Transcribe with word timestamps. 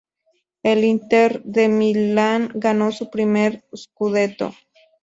El 0.63 0.83
Inter 0.83 1.43
de 1.43 1.67
Milán 1.67 2.49
ganó 2.55 2.91
su 2.91 3.11
primer 3.11 3.63
"scudetto". 3.75 4.51